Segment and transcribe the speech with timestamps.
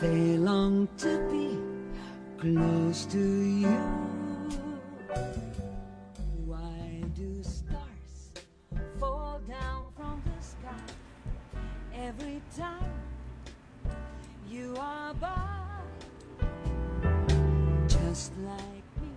[0.00, 1.56] they long to be
[2.38, 3.68] close to you.
[6.46, 8.32] Why do stars
[8.98, 10.68] fall down from the sky
[11.94, 12.90] every time
[14.50, 15.28] you are by?
[17.88, 19.08] Just like me.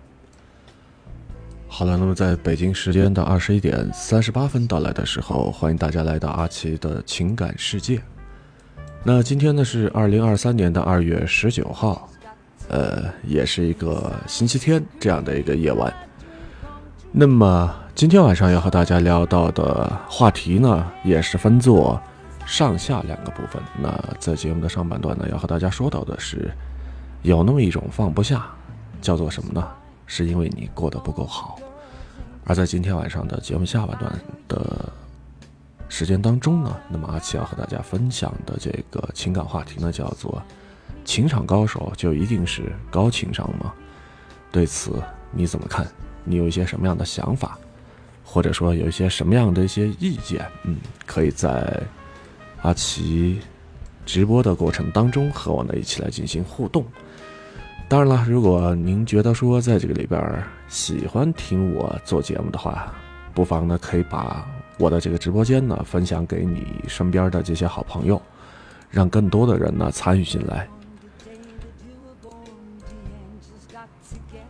[1.68, 8.00] 好了，那么在北京时间的二十一点三十八分到来的时候，欢迎大家来到阿奇的情感世界。
[9.10, 12.10] 那今天呢是二零二三年的二月十九号，
[12.68, 15.90] 呃，也是一个星期天这样的一个夜晚。
[17.10, 21.98] 那么今天晚上要和大家聊到的话题呢，也是分作
[22.44, 23.62] 上下两个部分。
[23.80, 26.50] 那在节目的上半段呢，要和大家说到的是，
[27.22, 28.46] 有那么一种放不下，
[29.00, 29.66] 叫做什么呢？
[30.04, 31.58] 是因为你过得不够好。
[32.44, 34.12] 而在今天晚上的节目下半段
[34.48, 34.92] 的
[35.88, 40.42] 时间当中呢，那么阿奇要和大家分享的这个情感话题呢，叫做
[41.04, 43.72] “情场高手就一定是高情商吗？”
[44.52, 45.86] 对此你怎么看？
[46.24, 47.58] 你有一些什么样的想法，
[48.22, 50.46] 或者说有一些什么样的一些意见？
[50.64, 51.82] 嗯，可以在
[52.62, 53.40] 阿奇
[54.04, 56.84] 直播的过程当中和我呢一起来进行互动。
[57.88, 62.92] 当然了，如果您觉得说在这个里边喜欢听我做节目的话，
[63.32, 64.46] 不妨呢可以把
[64.78, 68.20] 我的这个直播间呢分享给你身边的这些好朋友，
[68.90, 70.68] 让更多的人呢参与进来。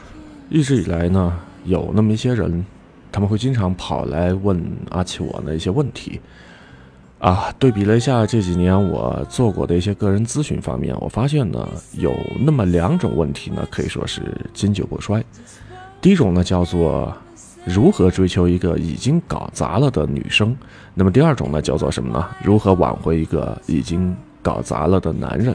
[0.49, 2.65] 一直以来呢，有那么一些人，
[3.13, 6.19] 他们会经常跑来问阿奇我的一些问题。
[7.19, 14.21] 啊，对比了一下这几年我做过的一些个人咨询方面，我发现呢，有那么两种问题呢，可以说是
[14.53, 15.23] 经久不衰。
[16.01, 17.15] 第一种呢，叫做
[17.67, 20.55] 如何追求一个已经搞砸了的女生；
[20.93, 22.25] 那么第二种呢，叫做什么呢？
[22.41, 25.53] 如何挽回一个已经搞砸了的男人？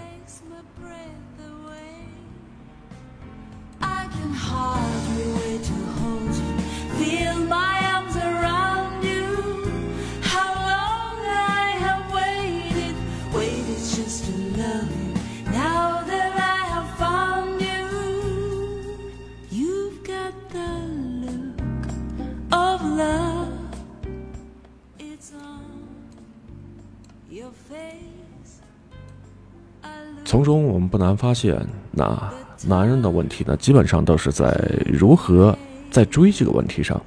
[31.17, 31.59] 发现，
[31.91, 32.33] 那
[32.67, 34.55] 男人的问题呢，基本上都是在
[34.87, 35.57] 如何
[35.91, 37.01] 在追这个问题上。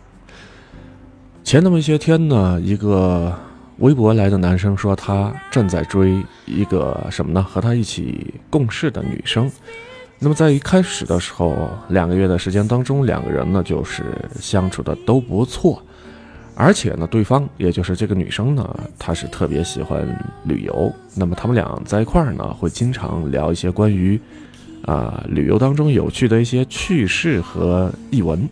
[1.43, 3.33] 前那么一些天呢，一个
[3.77, 7.43] 微博来的男生说他正在追一个什么呢？
[7.43, 9.51] 和他一起共事的女生。
[10.17, 14.03] 那么在一开始的时候，两个月的时间当中，两个人呢就是
[14.39, 15.83] 相处的都不错，
[16.55, 20.07] 而且呢，对方也就是这个女生呢，她是特别喜欢
[20.45, 20.91] 旅游。
[21.15, 24.19] 那么他们俩在一块儿呢，会经常聊一些关于
[24.85, 28.47] 啊、旅游当中有趣的一些趣事和译文，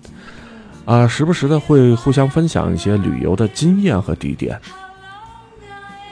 [0.83, 4.59] 啊、时不时的会互相分享一些旅游的经验和地点。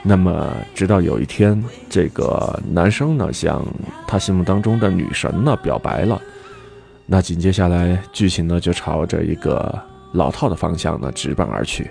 [0.04, 3.64] 那么，直到有一天，这个男生呢向
[4.06, 6.20] 他心目当中的女神呢表白了，
[7.06, 9.78] 那紧接下来剧情呢就朝着一个
[10.12, 11.90] 老套的方向呢直奔而去。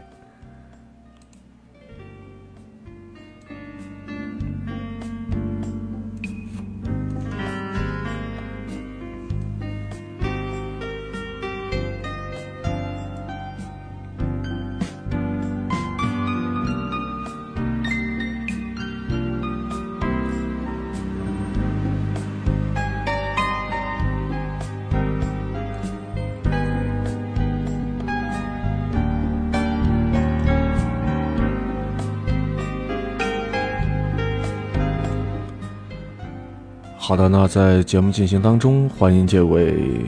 [37.11, 40.05] 好的，那在节目进行当中，欢迎这位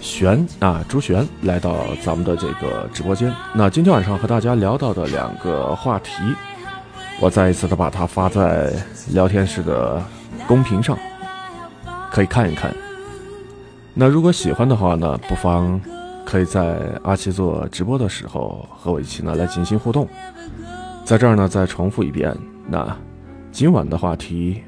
[0.00, 3.34] 玄啊朱璇来到咱们的这个直播间。
[3.52, 6.12] 那今天晚上和大家聊到的两个话题，
[7.20, 8.72] 我再一次的把它发在
[9.10, 10.00] 聊天室的
[10.46, 10.96] 公屏上，
[12.12, 12.72] 可以看一看。
[13.94, 15.80] 那如果喜欢的话呢，不妨
[16.24, 20.06] 可以在阿奇做直播的时候和我一起呢来进行互动。
[21.04, 22.32] 在这儿呢，再重复一遍，
[22.68, 22.96] 那
[23.50, 24.62] 今晚的话题。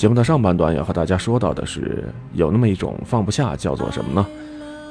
[0.00, 4.26] 节目的上半段要和大家说到的是，有那么一种放不下，叫做什么呢？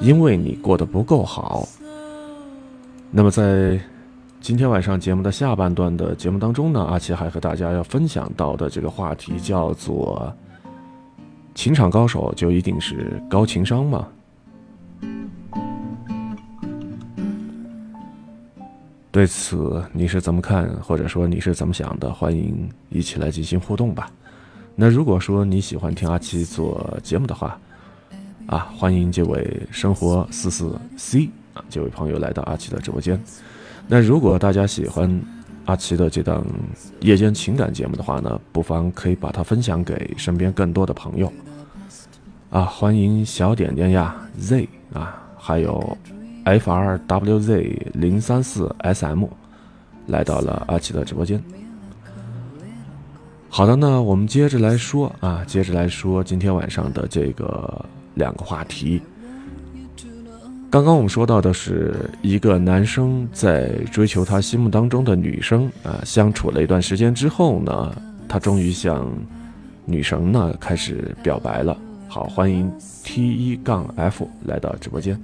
[0.01, 1.67] 因为你过得不够好。
[3.09, 3.79] 那么在
[4.39, 10.31] 今天晚上节目的下半段的节目当中呢，阿奇还和大家要分享到的这个话题叫做：
[11.55, 14.07] 情场高手就一定是高情商吗？
[19.09, 22.13] 对此你是怎么看，或者说你是怎么想的？
[22.13, 24.07] 欢迎一起来进行互动吧。
[24.81, 27.59] 那如果说你喜欢听阿七做节目的话，
[28.47, 33.21] 啊，欢迎这位生活四四 C 啊这位朋友来到阿七的直播间。
[33.89, 35.21] 那如果大家喜欢
[35.65, 36.45] 阿奇的这档
[37.01, 41.29] 夜间情感节目的话呢，不妨可以把它分享给身边更多的朋友。
[42.49, 45.97] 啊，欢迎小点点呀 Z 啊，还有
[46.45, 49.25] FRWZ 零三四 SM
[50.07, 51.43] 来到了阿奇的直播间。
[53.59, 59.01] 好的，那我们接着来说啊，接着来说今天晚上的这个两个话题。
[60.69, 67.93] 刚刚我们说到的是一个男生在追求他心目当中的女生啊，相处了一段时间之后呢，
[68.29, 69.05] 他终于向
[69.83, 71.77] 女神呢开始表白了。
[72.07, 72.71] 好，欢迎
[73.03, 75.21] T 一杠 F 来到直播间。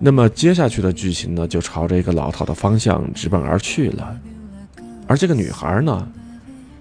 [0.00, 4.18] 那么接下去的剧情呢，就朝着一个老套的方向直奔而去了。
[5.06, 6.08] 而这个女孩呢？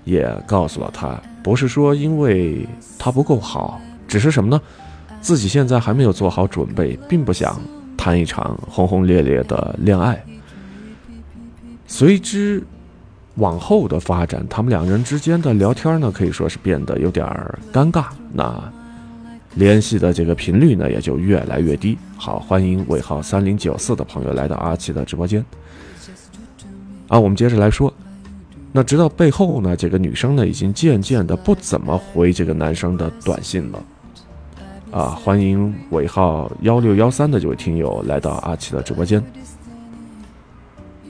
[0.06, 2.66] 也告诉了他，不是说因为
[2.98, 4.62] 他不够好，只是什么呢？
[5.20, 7.60] 自己现在还没有做好准备，并不想
[7.98, 10.24] 谈一场轰轰烈烈的恋爱。
[11.88, 12.64] 随之
[13.36, 17.26] 往后的发展，他们两人之间的聊天呢，可以说是变得有点
[17.74, 18.06] 尴尬。
[18.32, 18.72] 那
[19.56, 21.98] 联系的这个频率呢，也就越来越低。
[22.16, 25.44] 好，欢迎尾号三零九四的朋友来到阿奇的直播间。
[27.08, 27.92] 啊，我们接着来说。
[28.76, 33.82] 那直到背后呢，这个女生呢已经渐渐的不怎么回这个男生的短信了，
[34.92, 39.24] 啊，欢迎尾号幺六幺三的这位听友来到阿奇的直播间。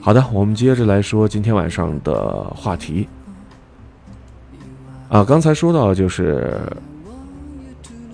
[0.00, 3.08] 好的，我们接着来说今天晚上的话题。
[5.08, 6.60] 啊，刚才说到就是，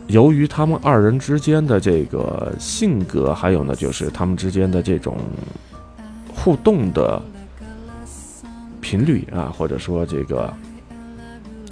[0.07, 5.19] 由于他们二人之间的这个性格，还有呢就是他们之间的这种
[6.35, 7.21] 互动的。
[8.83, 10.53] 频率啊，或者说这个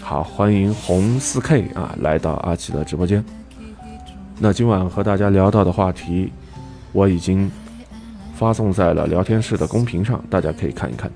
[0.00, 3.23] 好，欢迎红四 K 啊来到阿奇的直播间。
[4.38, 6.33] 那今晚和大家聊到的话题，
[6.93, 7.50] 我已经
[8.35, 11.11] 发送在了聊天室的公屏上，大家可以看一看。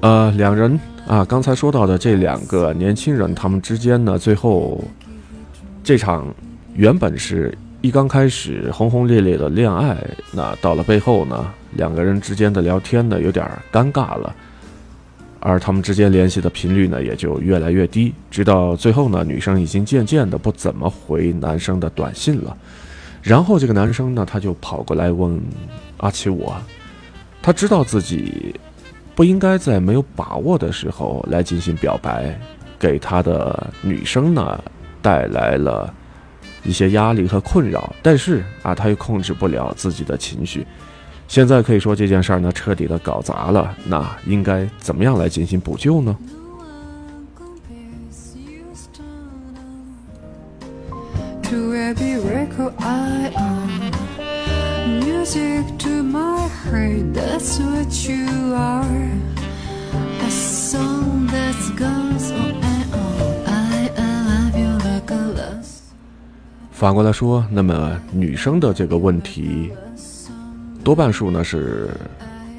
[0.00, 4.84] 呃，两人啊，刚才说到的这两个年轻人，他们之间呢，最后
[5.82, 6.32] 这场
[6.74, 7.56] 原本是。
[7.86, 9.96] 一刚开始轰轰烈烈的恋爱，
[10.32, 14.34] 那到了背后呢，两个人之间的聊天呢有点尴尬了，
[15.38, 22.56] 而他们之间联系的频率呢也就越来越低，直到最后呢，女生已经渐渐的不怎么回男生的短信了，
[23.22, 25.40] 然后这个男生呢他就跑过来问
[25.98, 26.56] 阿奇我，
[27.40, 28.52] 他知道自己
[29.14, 32.36] 不应该在没有把握的时候来进行表白，
[32.80, 34.60] 给他的女生呢
[35.00, 35.94] 带来了。
[36.66, 40.66] 一些压力和困扰，但是啊，他又控制不了自己的情绪。
[41.28, 43.74] 现在可以说这件事儿呢，彻底的搞砸了。
[43.84, 46.16] 那应该怎么样来进行补救呢？
[66.76, 69.70] 反过来说，那么女生的这个问题，
[70.84, 71.88] 多半数呢是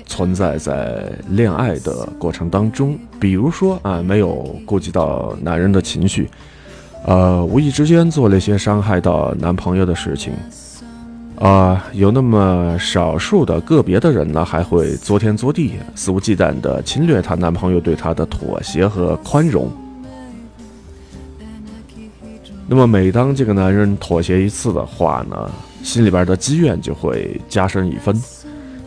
[0.07, 6.27] 存在在恋爱的过程当中，比如说啊，没有顾及到男人的情绪，
[7.05, 10.33] 呃，无意之间做了一些伤害到男朋友的事情，
[11.35, 19.71] 啊，有那么少数的个别的人呢，还会作天作地、肆无忌惮地侵略她男朋友对她的妥协和宽容。
[22.69, 25.49] 那么每当这个男人妥协一次的话呢，
[25.83, 28.13] 心里边的积怨就会加深一分，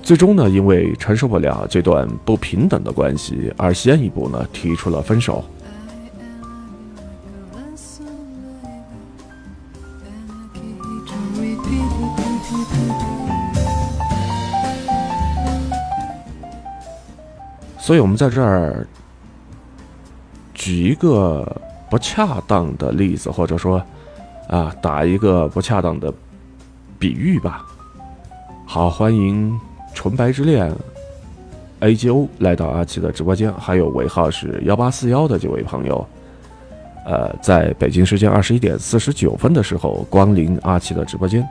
[0.02, 5.42] 最终呢，因为承受不了这段不平等的关系，而先一步呢提出了分手。
[17.78, 18.87] 所以，我们在这儿
[20.54, 21.60] 举一个
[21.90, 23.82] 不恰当的例子，或者说，
[24.49, 26.12] 啊，打一个不恰当的
[26.99, 27.66] 比喻吧。
[28.64, 29.59] 好，欢迎
[29.92, 30.73] 纯白之恋
[31.80, 36.06] A G O 来到阿奇的直播间，还有尾号是幺八四幺的这位朋友，
[37.04, 41.44] 呃，在北京时间二十一点四十九分的时候光临阿奇的直播间。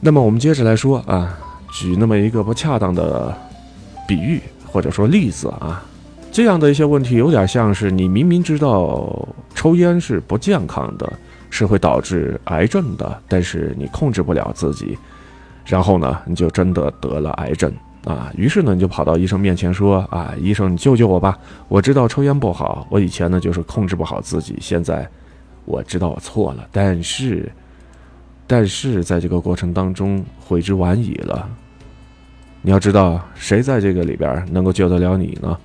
[0.00, 1.38] 那么我们接着来说啊，
[1.72, 3.34] 举那么一个不恰当的
[4.06, 5.82] 比喻或者说例子啊，
[6.32, 11.12] 这样的一些问题有点像是你明明知道抽烟是不健康的，
[11.50, 14.96] 是会导致癌症的，但是你控制不了自己，
[15.66, 17.72] 然后呢，你就真的得了癌症
[18.04, 18.32] 啊。
[18.36, 21.38] 于是呢，你就跑到医生面前说啊，医生你救救我吧！
[21.68, 25.08] 我知道抽烟不好，我以前呢就是控制不好自己，现在
[25.64, 27.50] 我知道我错了，但是。
[28.46, 31.48] 但是在这个过程当中，悔之晚矣了。
[32.62, 35.56] 你要知道，谁在这个里边能够救得了你呢？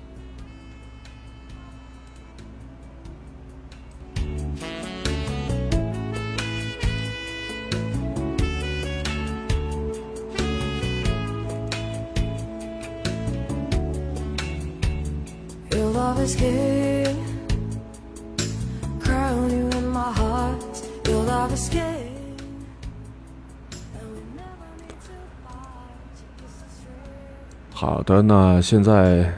[27.72, 29.32] 好的，那现在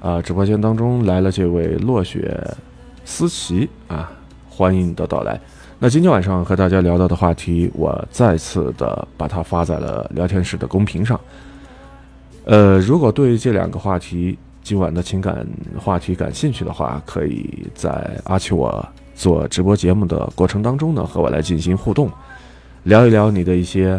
[0.00, 2.36] 啊，直播间当中来了这位落雪
[3.04, 4.10] 思琪啊，
[4.48, 5.40] 欢迎你的到来。
[5.78, 11.20] 那今天晚上和大家聊到的话题，我再次的把它发在了聊天室的公屏上。
[12.44, 14.36] 呃，如果对这两个话题
[14.68, 15.46] 今晚的情感
[15.80, 22.10] 话题感兴趣的话，可以在阿奇我做直播节目的过程当中呢，和我来进行互动，
[22.82, 23.98] 聊一聊你的一些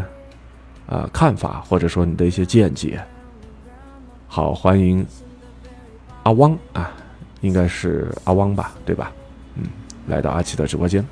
[0.85, 3.01] 啊看法，或者说你的一些见解。
[4.27, 5.03] 好，欢迎
[6.21, 6.91] 阿汪啊，
[7.41, 9.11] 应该是阿汪吧，对吧？
[9.55, 9.63] 嗯，
[10.05, 11.03] 来到阿奇的直播间。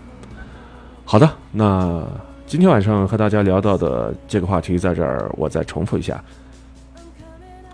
[1.04, 2.06] 好的，那
[2.46, 6.24] 今天晚上和大家聊到的这个话题，在这儿我再重复一下。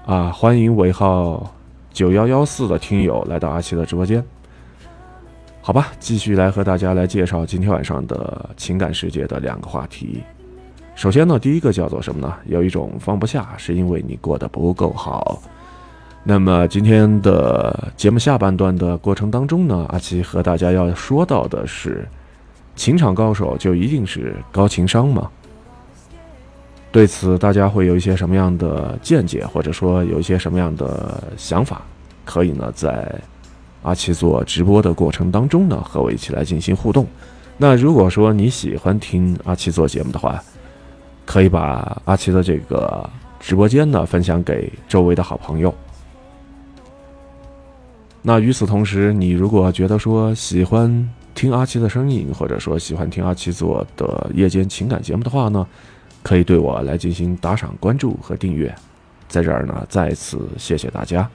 [0.05, 1.53] 啊，欢迎尾号
[1.93, 4.21] 九幺幺四的听友来到阿奇的直播间。
[5.61, 10.21] 好吧，继续来和大家来介绍今天晚上的情感世界的两个话题。
[10.95, 12.35] 首先呢，第一个叫做什么呢？
[12.45, 15.41] 有一种放不下，是因为你过得不够好。
[16.23, 22.07] 那么今天的节目下半段的过程当中呢，阿奇和大家要说到的是，
[22.75, 25.29] 情场高手就一定是高情商吗？
[26.93, 31.81] 对此，大家会有一些什么样的见解，或者说有一些什么样的想法？
[32.23, 33.19] 可以呢，在
[33.81, 37.07] 阿奇做直播的过程当中呢，和我一起来进行互动。
[37.57, 40.39] 那如果说你喜欢听阿奇做节目的话，
[41.25, 43.09] 可以把阿奇的这个
[43.39, 45.73] 直播间呢分享给周围的好朋友。
[48.21, 55.65] 那与此同时，你如果觉得说喜欢听阿奇的声音，或者说喜欢听阿奇做的夜间情感节目的话呢，
[56.23, 58.73] 可以对我来进行打赏、关注和订阅。
[59.27, 61.29] 在这儿呢，再次谢谢大家。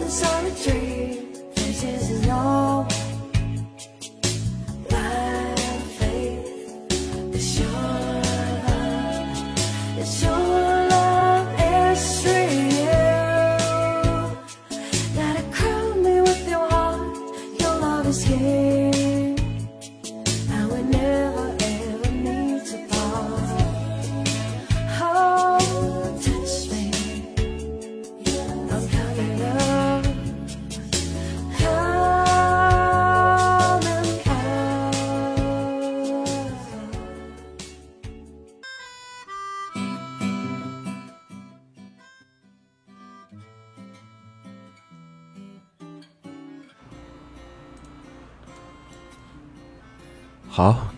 [0.00, 1.28] inside a tree.
[1.54, 2.71] This is your.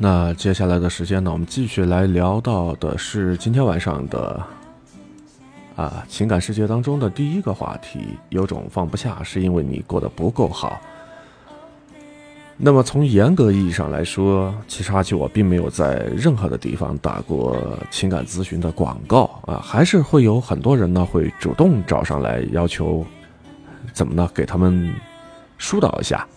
[0.05, 4.39] 那接下来的时间呢，我们继续来聊到的是今天晚上的
[5.77, 10.79] 啊情感世界当中的第一个话题，有种放不下，是因为你过得不够好。
[12.59, 17.59] 那么从严格意义上来说，其实阿七我并没有在任何的地方打过
[17.91, 23.07] 情感咨询的广告啊，还是会有很多人呢会主动找上来要求，
[23.95, 24.29] 怎么呢？
[24.35, 24.95] 给他们
[25.57, 26.29] 疏导一下。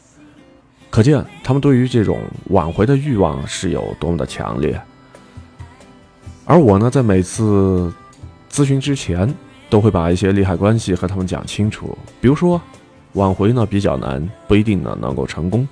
[0.89, 4.81] 可见他们对于这种挽回的欲望是有多么的强烈，
[6.45, 7.93] 而我呢，在每次
[8.49, 9.31] 咨询之前，
[9.69, 11.95] 都会把一些利害关系和他们讲清楚。
[12.21, 12.59] 比如说，
[13.13, 15.67] 挽回呢比较难，不一定呢能够成功；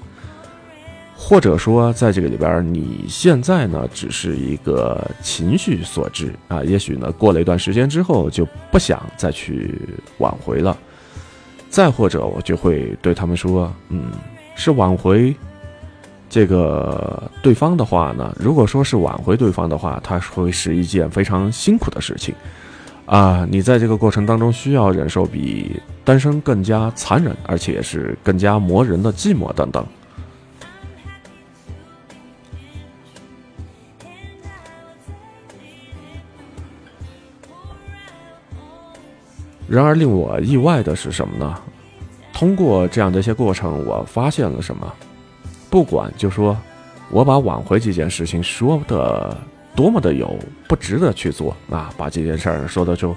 [1.16, 9.80] 或者说，在这个里边，你现在呢只是一个情绪所致啊，也许呢过了一段时间之后就不想再去
[10.18, 10.78] 挽回了。
[11.70, 14.12] 再或者，我就会对他们说，嗯。
[14.56, 15.36] 是挽回
[16.30, 18.36] 这个对方的话呢？
[18.40, 22.34] 如果说是挽回对方的话，他会是一件非常辛苦的事情
[23.06, 23.48] 啊！
[23.50, 29.86] 你在这个过程当中需要忍受比单身更加残忍，而且是更加磨人的寂寞等等。
[39.68, 41.60] 然而令我意外的是什么呢？
[42.36, 44.94] 通过这样的一些过程，我发现了什么？
[45.70, 46.56] 不管就说，
[47.10, 49.36] 我把挽回这件事情说的
[49.74, 53.16] 多么的有不值得去做啊，把这件事儿说的就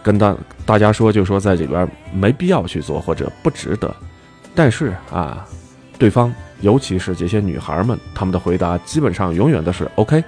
[0.00, 3.92] 跟大大家说，就说在这边没必要去做或者不值得。
[4.54, 5.44] 但是啊，
[5.98, 10.22] 对方尤其是这些女孩们，她们的回答基本上永远都是 OK，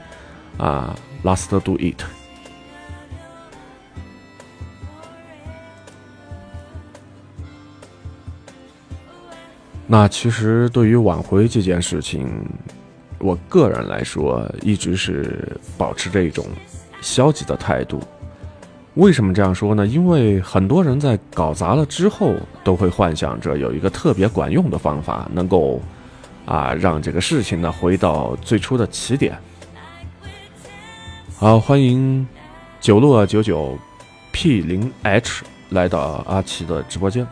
[0.59, 2.03] 啊，last do it。
[9.97, 12.29] 那其实对于挽回这件事情，
[13.19, 16.45] 我个人来说一直是保持着一种
[17.01, 18.03] 消极的态度。
[18.95, 19.87] 为什么这样说呢？
[19.87, 25.81] 因为很多人在搞砸了之后，都会幻想着有一个特别管用的方法，能够
[26.45, 29.39] 啊让这个事情呢回到最初的起点。
[31.37, 32.27] 好，欢迎
[32.81, 33.79] 九洛九九
[34.33, 37.25] P 零 H 来到阿奇的直播间。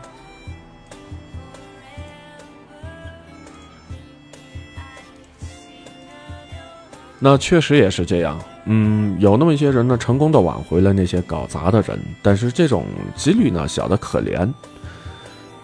[7.25, 12.83] 那确实也是这样，嗯，有那么一些人呢，成功的挽回了那些搞砸的人，但是这种
[13.15, 14.45] 几率呢，小的可怜。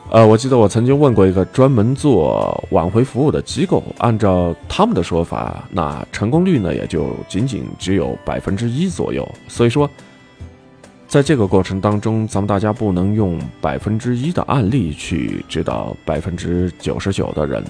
[0.10, 9.30] 呃，我记得我曾经问过一个专门做挽回服务的机构，按照他们的说法，那成功率呢，也就仅仅只有百分之一左右。
[9.50, 9.90] 所以说，
[11.10, 17.62] 在这个过程当中，咱们大家不能用百分之一的案例去指导百分之九十九的人。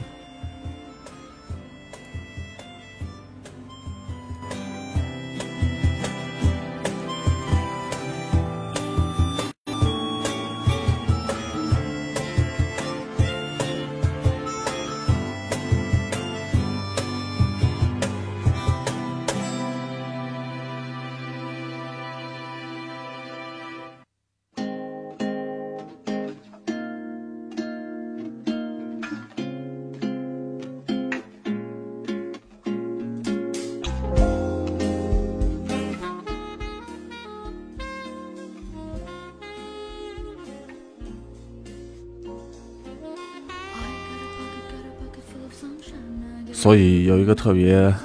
[46.59, 47.95] 所以有一个特别、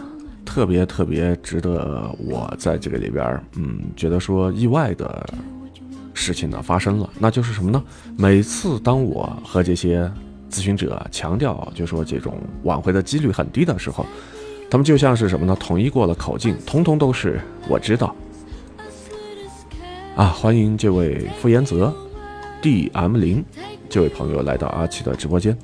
[0.44, 5.28] 特别、特别值得我在这个里边嗯，觉得说意外的
[6.12, 7.82] 事情呢发生了，那就是什么呢？
[8.16, 10.08] 每次当我和这些
[10.48, 14.06] 咨询者强调，就说这种挽回的几率很低的时候，
[14.70, 15.56] 他们就像是什么呢？
[15.58, 18.14] 统一过了口径，通通都是我知道。
[20.14, 21.92] 啊，欢迎这位傅延泽
[22.62, 23.44] ，D M 零
[23.88, 25.58] 这位朋友来到阿奇的直播间。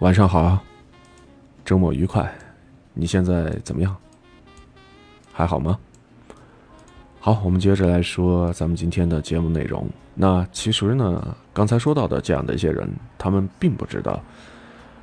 [0.00, 0.58] 晚上好，
[1.62, 2.32] 周末愉快，
[2.94, 3.94] 你现在怎么样？
[5.30, 5.78] 还好吗？
[7.20, 9.86] 好，我们接着来说咱们今天的节目内容。
[10.14, 14.18] 那其实呢，刚才说到的这样的一些人，他们并不知道，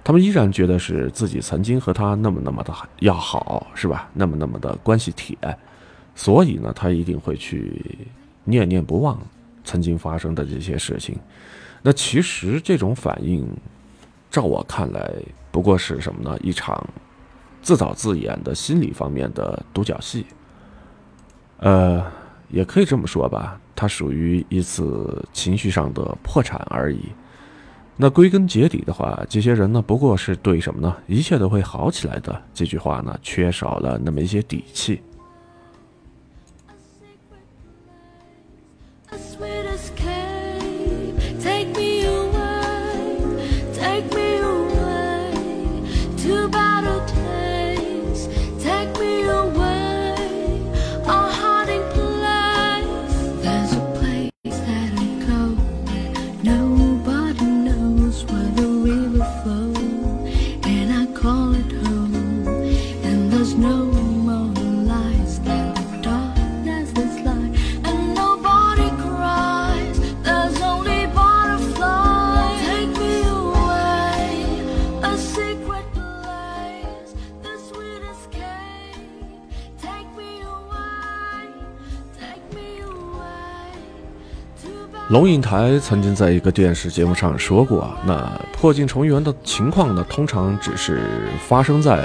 [0.04, 4.10] 他们依然觉得是自己曾经和他那么那么的要好，是吧？
[4.16, 5.38] 那么那么的关系铁，
[6.16, 8.10] 所以呢，他一定会去
[8.46, 9.22] 念念不忘
[9.64, 11.16] 曾经发生的这些事情。
[11.84, 13.48] 那其实这种反应。
[14.30, 15.12] 照我看来，
[15.52, 16.38] 不过是什么呢？
[16.42, 16.88] 一场
[17.62, 20.26] 自导自演的心理方面的独角戏。
[21.60, 22.06] 呃，
[22.50, 27.00] 也可以这么说吧，它属于一次情绪上的破产而已。
[27.96, 30.96] 那归根结底的话，这些人呢，不过是对什么呢？
[31.08, 35.02] 一切都会好起来的这句话呢，缺少了那么一些底气。
[85.48, 91.00] 台曾经在一个电视节目上说过啊，那破镜重圆的情况呢，通常只是
[91.48, 92.04] 发生在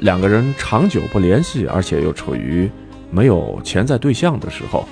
[0.00, 2.70] 两个人长久不联系，而且又处于
[3.10, 4.86] 没有潜在对象的时候。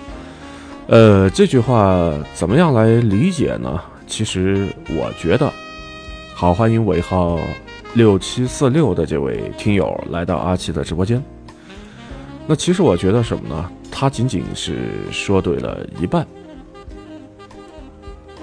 [0.87, 3.79] 呃，这句话怎么样来理解呢？
[4.07, 5.53] 其实我觉得，
[6.35, 7.39] 好，欢迎尾号
[7.93, 11.23] 六七四六的这位听友来到阿奇的直播间。
[12.47, 13.71] 那其实我觉得什么呢？
[13.91, 16.27] 他仅仅是说对了一半。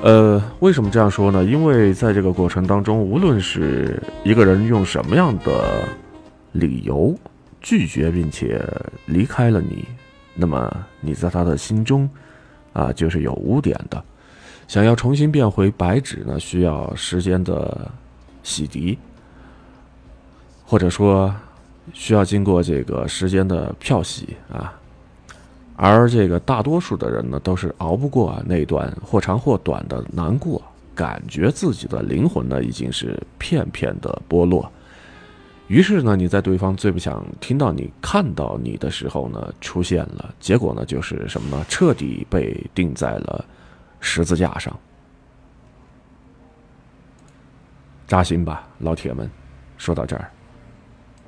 [0.04, 1.44] 呃，为什么这样说呢？
[1.44, 5.88] 因为在这个过程当中，无论是一个人用什么样的
[6.52, 7.18] 理由
[7.62, 8.64] 拒绝并且
[9.08, 9.86] 离开了你，
[10.36, 12.08] 那么你在他的心中
[12.74, 14.02] 啊就是有污点的。
[14.68, 17.90] 想要重新变回白纸呢，需要时间的
[18.44, 18.98] 洗涤，
[20.64, 21.34] 或者说
[21.92, 24.72] 需要经过这个时间的漂洗啊。
[25.80, 30.60] 而这个大多数的人呢，都是熬不过那段或长或短的难过，
[30.96, 34.70] 感觉自己的灵魂呢已经是片片的剥落。
[35.68, 41.64] 于是呢，你在对方最不想听到你、看到你的时候呢，出现了，结果呢就是什么呢？
[41.70, 43.46] 彻底被钉在了
[44.00, 44.76] 十字架上，
[48.08, 49.30] 扎心吧，老铁们。
[49.78, 50.32] 说到这儿。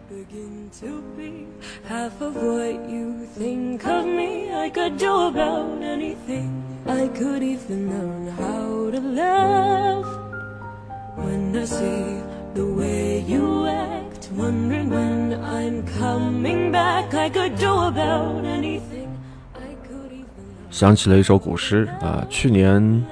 [0.09, 1.45] Begin to be
[1.87, 4.51] half of what you think of me.
[4.51, 6.49] I could do about anything.
[6.87, 10.05] I could even learn how to laugh
[11.15, 12.23] when I see
[12.55, 14.29] the way you act.
[14.35, 17.13] Wondering when I'm coming back.
[17.13, 19.09] I could do about anything.
[19.53, 23.05] I could even 想起了一首古诗啊，去年，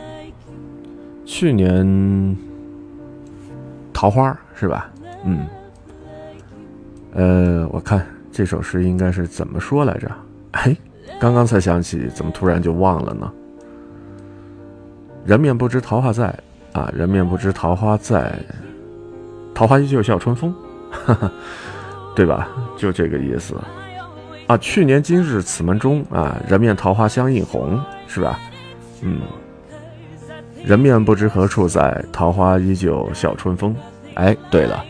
[1.25, 2.35] 去年
[3.93, 4.89] 桃花是吧？
[5.25, 5.47] 嗯，
[7.17, 10.09] 呃，我看这首诗应该是怎么说来着？
[10.53, 10.77] 哎，
[11.19, 13.31] 刚刚才想起，怎么突然就忘了呢？
[15.25, 16.33] 人面不知桃花在
[16.73, 18.39] 啊，人面不知桃花在，
[19.53, 20.53] 桃花依旧笑春风，
[20.91, 21.31] 哈哈，
[22.15, 22.47] 对吧？
[22.77, 23.55] 就这个意思。
[24.45, 28.39] 啊，去年今日此门中啊，人面桃花相映红，是吧？
[29.01, 29.21] 嗯，
[30.63, 33.75] 人面不知何处在，桃花依旧笑春风。
[34.13, 34.85] 哎，对了，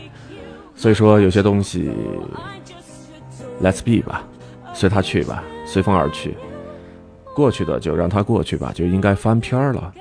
[0.78, 1.90] 所以说有些东西
[3.60, 4.22] ，Let's be 吧，
[4.72, 6.36] 随它去吧，随风而去。
[7.34, 9.92] 过去的就让它过去吧，就应该翻篇儿了，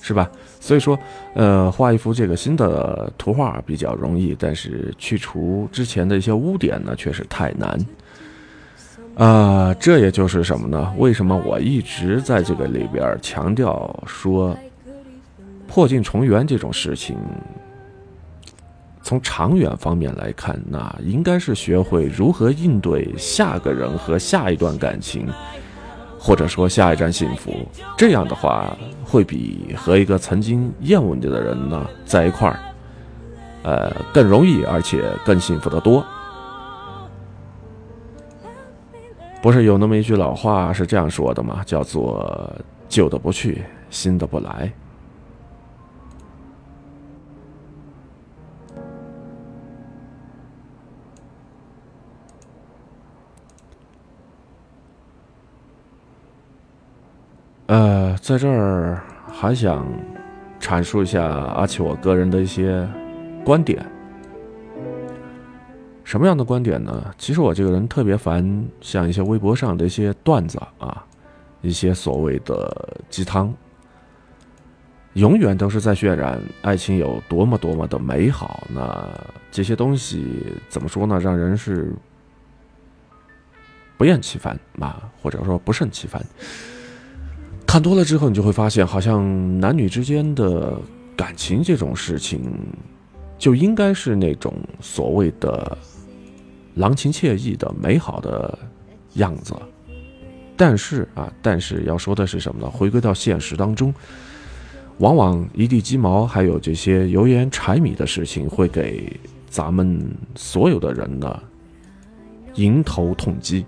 [0.00, 0.30] 是吧？
[0.58, 0.98] 所以说，
[1.34, 7.78] 呃，画一幅这个新的图画比较容易，但是去除之前的一些污点呢，确实太难。
[9.14, 10.94] 啊、这也就是什么呢？
[10.96, 14.56] 为什么我一直在这个里边强调说，
[15.68, 17.16] 破镜重圆这种事情，
[19.02, 25.28] 从长远方面来看，那应该是学会如何应对下个人和下一段感情，
[26.18, 27.52] 或者说下一站幸福。
[27.96, 32.60] 这样的话，会比和一个曾经厌恶你的人呢在一块儿，
[33.64, 36.04] 呃，更容易而且更幸福的多。
[39.42, 41.62] 不是有那么一句老话是这样说的吗？
[41.66, 42.48] 叫做
[42.88, 44.72] “旧的不去，新的不来”。
[57.72, 59.90] 呃，在这儿还想
[60.60, 62.86] 阐述一下阿奇我个人的一些
[63.42, 63.82] 观点。
[66.04, 67.10] 什么样的观点呢？
[67.16, 71.02] 其实我这个人特别烦像一些微博上的一些段子啊，
[71.62, 73.50] 一些所谓的鸡汤，
[75.14, 78.66] 永远都是在渲染爱情有多么多么的美好。
[78.68, 79.08] 那
[79.50, 81.18] 这些东西怎么说呢？
[81.18, 81.90] 让人是
[83.96, 86.22] 不厌其烦啊，或者说不胜其烦。
[87.72, 90.78] 看多了之后，你就会发现，好像男女之间的
[91.16, 92.38] 感情这种事情，
[93.38, 95.78] 就应该是那种所谓的
[96.74, 98.58] 郎情妾意的美好的
[99.14, 99.54] 样子。
[100.54, 102.68] 但是啊，但是要说的是什么呢？
[102.68, 103.94] 回归到现实当中，
[104.98, 109.10] 往往一地鸡毛，还有这些油盐柴米的事情，会给
[109.48, 109.98] 咱们
[110.34, 111.42] 所有的人呢
[112.56, 113.64] 迎头痛击。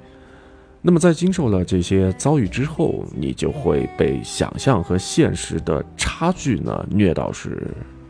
[0.87, 7.67] 那么在经受了这些遭遇之后你就会被想象和现实的差距呢虐到是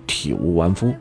[0.08, 0.92] 体无完肤。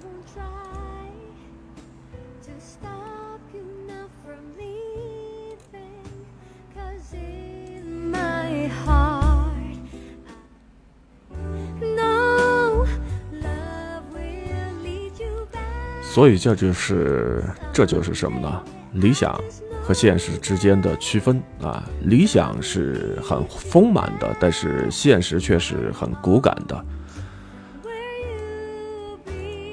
[16.03, 18.63] 所以这就是这就是什么呢？
[18.91, 19.35] 理想。
[19.83, 21.83] 和现实之间的区分啊。
[22.05, 26.85] 理想是很丰满的，但是现实却是很骨感的。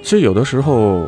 [0.03, 1.07] 其实有的时候，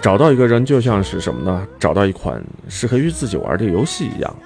[0.00, 1.66] 找到一个人就像是什么呢？
[1.78, 4.36] 找到一款适合于自己玩的游戏一样。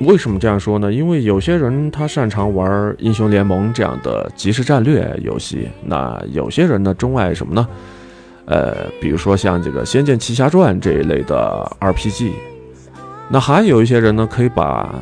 [0.00, 0.92] 为什么这样说呢？
[0.92, 7.68] 因为有些人他擅长玩英雄联盟这样的即时战略游戏，那有些人呢钟爱什么呢？
[8.46, 12.32] 呃，比如说像这个《仙剑奇侠传》这一类的 RPG，
[13.30, 14.94] 那还有一些人呢，可以把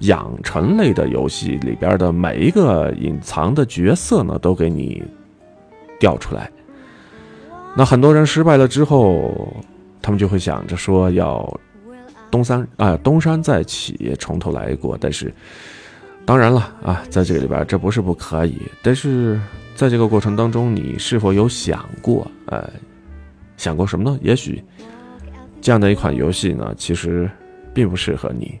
[0.00, 5.02] 养成类的游戏里边的每一个隐藏的角色呢，都给你
[5.98, 6.50] 调出来。
[7.74, 9.54] 那很多人失败了之后，
[10.02, 11.60] 他们就会想着说要
[12.30, 14.96] 东山啊、东山再起，从头来过。
[15.00, 15.32] 但是，
[16.24, 19.40] 当然了啊，在这个里边这不是不可以，但是
[19.76, 22.68] 在这个过程当中，你是否有想过，呃，
[23.58, 24.18] 想过什么呢？
[24.22, 24.64] 也许
[25.60, 27.30] 这样的一款游戏呢，其实
[27.74, 28.58] 并不适合你。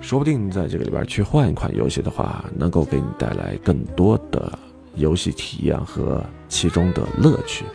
[0.00, 4.58] 说不定在这个里边去换一款游戏的话，能够给你带来更多的
[4.94, 7.66] 游戏体验和其中的乐趣。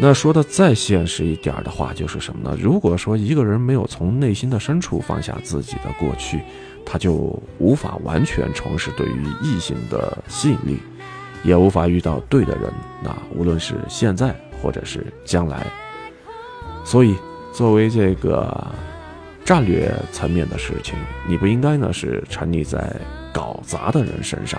[0.00, 2.56] 那说的再现实一点的话，就是什么呢？
[2.58, 6.40] 如果说一个人没有从内心的深处放下自己的过去，
[6.90, 10.78] 他就无法完全重拾对于异性的吸引力，
[11.44, 12.72] 也无法遇到对的人。
[13.04, 15.66] 那无论是现在或者是将来，
[16.86, 17.14] 所以
[17.52, 18.66] 作为这个
[19.44, 20.94] 战略层面的事情，
[21.28, 22.90] 你不应该呢是沉溺在
[23.34, 24.58] 搞砸的人身上。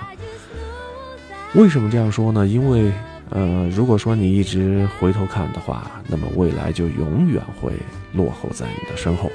[1.55, 2.45] 为什么这样说呢？
[2.45, 2.91] 因为，
[3.31, 7.73] 呃，如果说你一直回头看的话，那么未来就永远会
[8.13, 9.31] 落后在你的身后，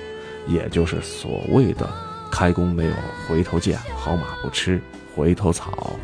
[0.47, 1.91] 也就是所谓的
[2.31, 2.93] “开弓没有
[3.29, 4.81] 回头箭，好马不吃
[5.15, 5.99] 回头草”。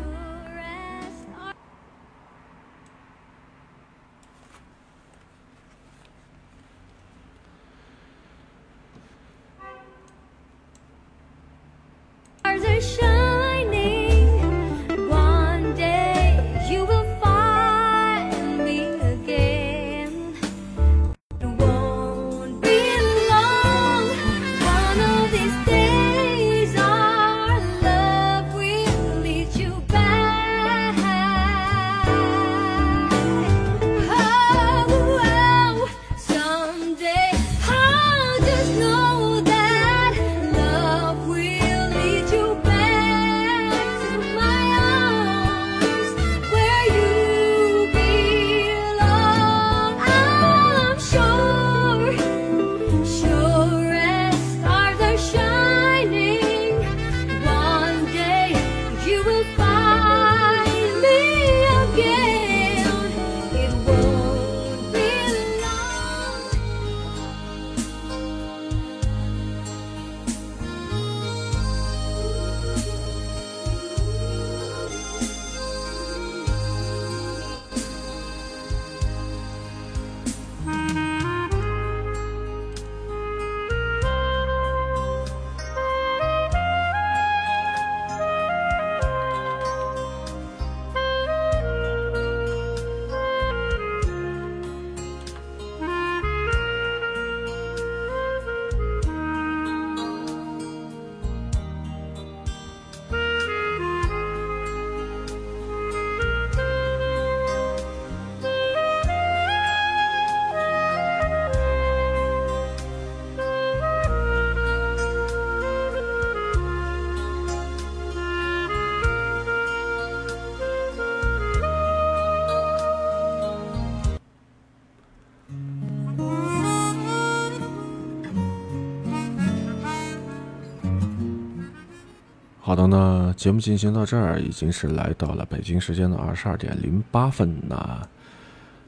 [132.71, 137.53] 好的呢，节目进行到这儿，已经是来到了北京时间的二十二点零八分。
[137.67, 138.01] 那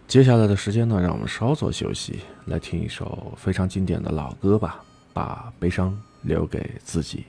[0.08, 7.26] 接下来的时间呢，让我们稍作休息，来听一首非常经典的老歌吧，把悲伤留给自己。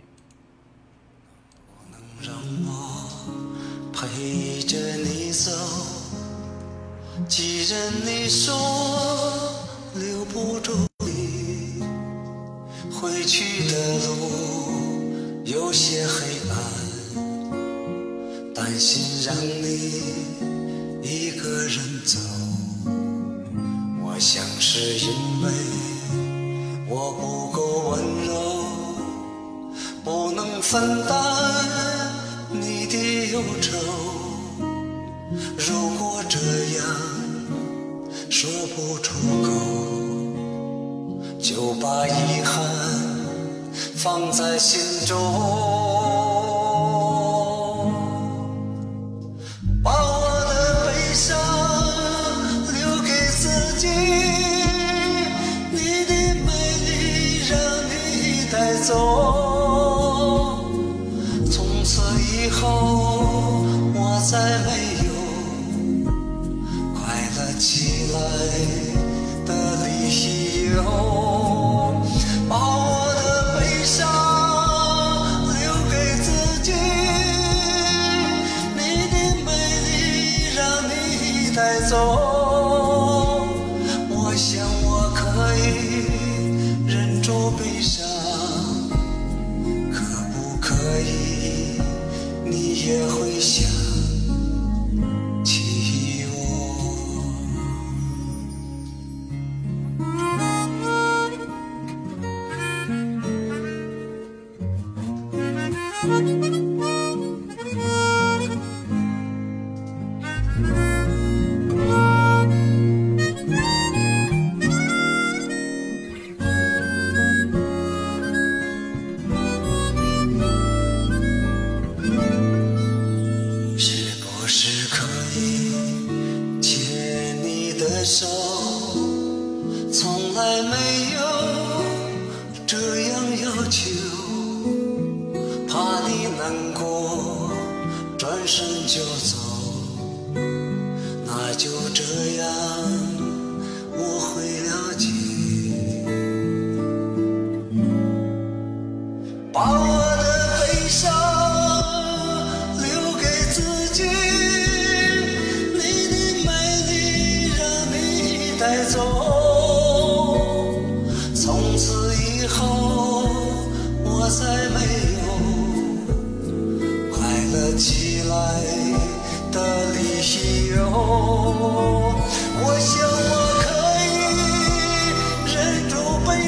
[62.34, 64.93] 以后，我再没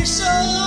[0.06, 0.65] 生。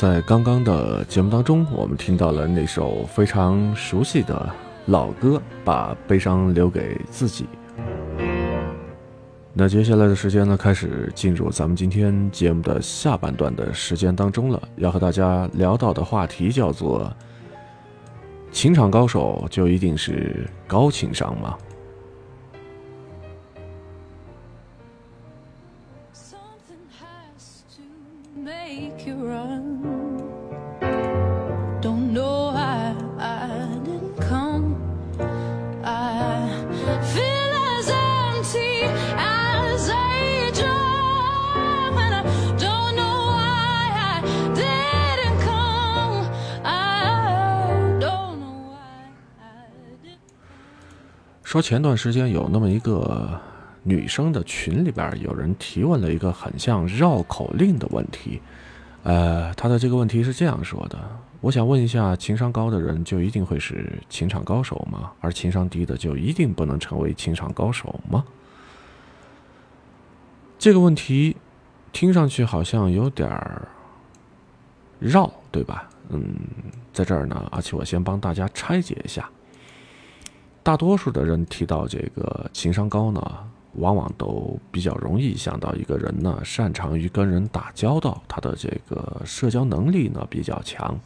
[0.00, 4.50] 在刚刚的节目当中，我们听到了那首非常熟悉的
[4.86, 7.44] 老歌《把悲伤留给自己》。
[9.52, 14.62] 那接下来的时间呢，开始进入咱们今天节目的下半段的时间当中了。
[14.76, 17.12] 要和大家聊到的话题叫做
[18.50, 21.58] 情场高手就一定是高情商吗
[26.14, 27.82] ？Something has to
[28.40, 29.59] make you run.
[51.50, 53.28] 说前段时间有那么一个
[53.82, 58.40] 女生的群里边，有人提问了一个很像绕口令的问题。
[59.02, 60.96] 呃，他的这个问题是这样说的：
[61.40, 65.10] 我想问一下，情商高的人就一定会是情场高手吗？
[65.20, 68.24] 而情商低的就一定不能成为情场高手吗？
[70.56, 71.36] 这个问题
[71.90, 73.66] 听上去好像有点儿
[75.00, 75.88] 绕，对吧？
[76.10, 76.32] 嗯，
[76.92, 79.28] 在这儿呢，而且我先帮大家拆解一下。
[80.62, 83.20] 大多数的人提到这个情商高呢，
[83.74, 90.98] 往往都比较容易想到一个人呢擅长于跟人打交道，他的这个社交能力呢比较强，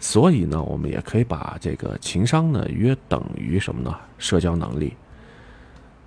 [0.00, 3.94] 所以呢，我们也可以把这个情商呢约等于什么呢？
[4.16, 4.96] 社交能力。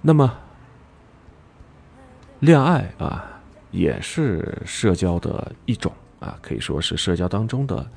[0.02, 0.34] 那么，
[2.40, 3.26] 恋爱啊，
[3.72, 7.88] 也是社交的一种啊，可以说是社交当中的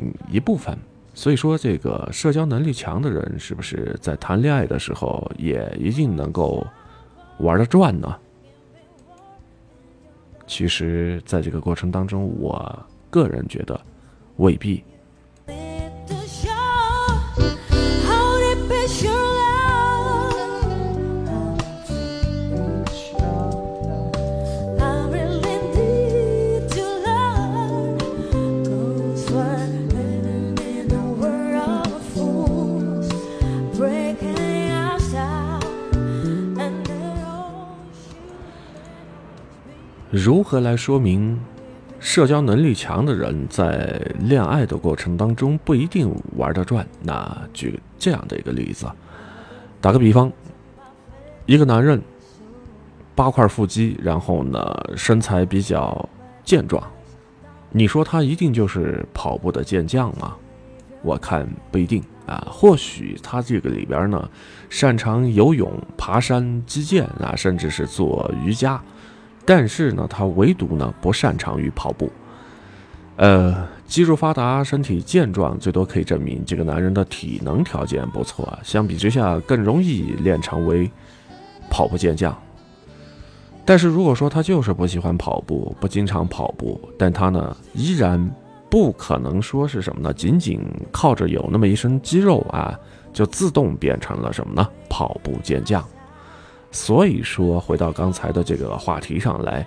[0.00, 0.76] 嗯一部分。
[1.14, 6.66] 所以说，这个社交能力强的人，是不是在谈恋爱的时候也一定能够
[7.38, 8.14] 玩得转呢？
[10.46, 13.80] 其实，在这个过程当中，我个人觉得
[14.36, 14.84] 未必。
[40.14, 41.36] 如何来说明
[41.98, 46.86] 社交能力强的人在恋爱的过程当中不一定玩得转？
[47.02, 48.86] 那举这样的一个例子，
[49.80, 50.30] 打个比方，
[51.46, 52.00] 一个男人
[53.16, 56.08] 八块腹肌，然后呢身材比较
[56.44, 56.80] 健壮，
[57.72, 60.36] 你说他一定就是跑步的健将吗？
[61.02, 64.30] 我看不一定啊，或许他这个里边呢
[64.70, 68.80] 擅长游泳、爬山、击剑啊，甚至是做瑜伽。
[69.46, 72.10] 但是呢，他唯独呢不擅长于跑步。
[73.16, 78.58] 呃，肌肉发达、身体健壮，最多可以证明这个男人的体能条件不错啊。
[78.64, 80.90] 相比之下，更容易练成为
[81.70, 82.36] 跑步健将。
[83.64, 88.30] 但是如果说他就是不喜欢跑步，不经常跑步，但他呢依然
[88.68, 90.12] 不可能说是什么呢？
[90.12, 92.76] 仅仅靠着有那么一身肌肉啊，
[93.12, 94.68] 就自动变成了什么呢？
[94.90, 95.82] 跑步健将。
[96.74, 99.64] 所以说，回到刚才的这个话题上来，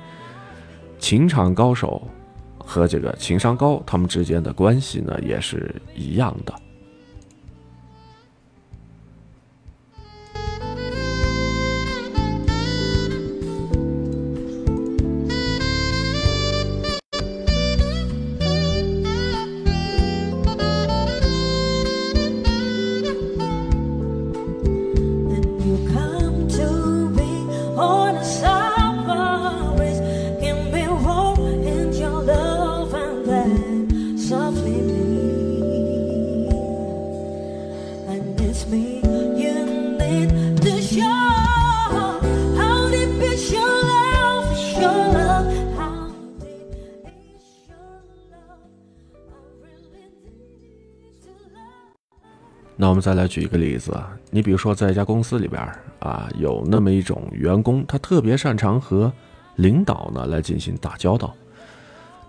[1.00, 2.06] 情场高手
[2.60, 6.54] 和这个情商高，他们之间的关系呢，也是一样的。
[52.80, 53.92] 那我们再来举一个例子，
[54.30, 55.60] 你比如说在一家公司里边
[56.00, 59.12] 啊，有那么一种员工，他特别擅长和
[59.56, 61.34] 领导呢来进行打交道。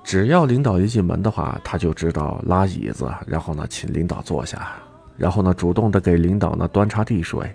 [0.02, 4.72] 只要领导一进门的话，他就知道拉椅子，然后呢请领导坐下，
[5.18, 7.46] 然后呢主动的给领导呢端茶递水，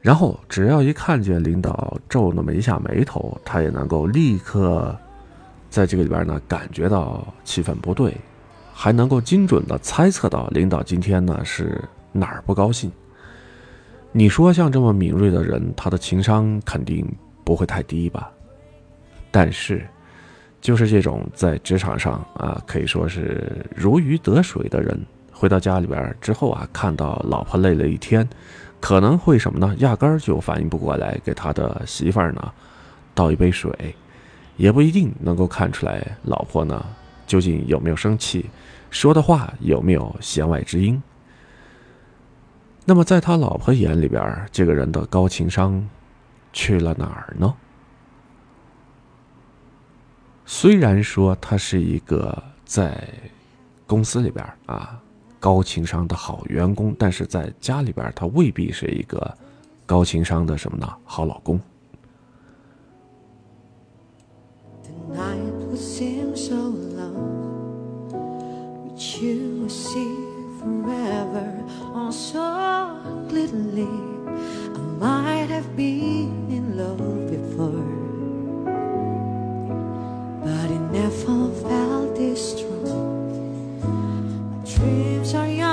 [0.00, 4.96] 然后只要一看见领导皱那么一下眉头，他也能够立刻
[5.68, 8.16] 在这个里边呢感觉到气氛不对，
[8.82, 12.90] 还能够精准的猜测到领导今天呢是哪儿不高兴。
[14.10, 17.06] 你说像这么敏锐的人，他的情商肯定
[17.44, 18.30] 不会太低吧？
[19.30, 19.86] 但是，
[20.62, 24.98] 就是这种在职场上啊，可以说是如鱼得水的人，
[25.30, 28.26] 回到家里边之后啊，看到老婆累了一天，
[28.80, 29.76] 可能会什么呢？
[29.80, 32.50] 压根儿就反应不过来，给他的媳妇儿呢
[33.14, 33.94] 倒一杯水，
[34.56, 36.82] 也不一定能够看出来老婆呢
[37.26, 38.46] 究竟有没有生气，
[38.90, 41.02] 说的话有没有弦外之音。
[42.84, 45.88] 那么在他老婆眼里边，这个人的高情商
[46.52, 47.54] 去了哪儿呢？
[50.44, 53.06] 虽然说他是一个在
[53.86, 55.00] 公司里边啊
[55.38, 59.38] 高情商的好员工，但是在家里边他未必是一个
[59.86, 60.92] 高情商的什么呢？
[61.04, 61.60] 好老公。
[69.00, 70.14] But you see
[70.60, 73.88] forever on so clearly.
[74.74, 76.98] I might have been in love
[77.30, 77.88] before,
[80.44, 83.80] but it never felt this strong.
[84.50, 85.69] My dreams are young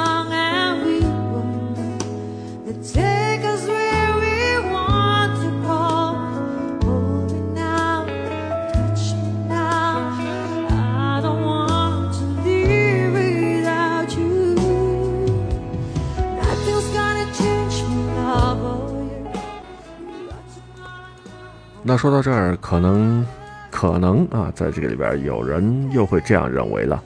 [21.97, 23.25] 说到这儿，可能
[23.71, 27.03] 可能啊，在这个里边有人又会这样认为了。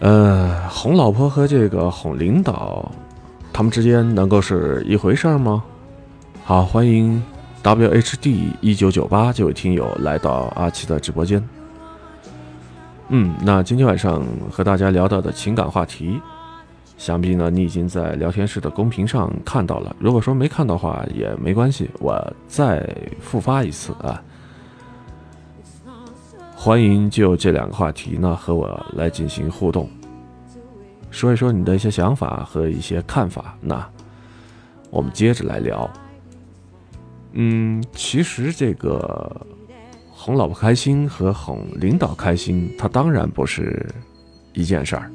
[0.00, 2.90] 呃，哄老婆和这个哄领导，
[3.52, 5.62] 他们之间能够是一回事吗？
[6.44, 7.22] 好，欢迎
[7.62, 11.42] WHD 一九九八这位听友来到阿奇的直播间。
[13.08, 16.20] 嗯，那今天晚上和大家聊到的情感话题，
[16.98, 19.96] 想必呢你已经在聊天室的公屏上看到了。
[19.98, 22.86] 如果说没看到的话也没关系，我再
[23.20, 24.22] 复发一次啊。
[26.54, 29.88] 欢迎就这两个话题呢和我来进行互动，
[31.08, 33.56] 说一说你的一些想法和一些看法。
[33.60, 33.88] 那
[34.90, 35.88] 我们接着来聊。
[37.32, 39.46] 嗯，其实这个
[40.10, 43.88] 哄老婆开心和哄领导开心，它当然不是
[44.52, 45.08] 一件事儿。